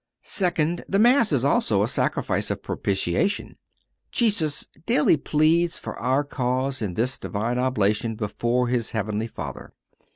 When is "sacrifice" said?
1.87-2.49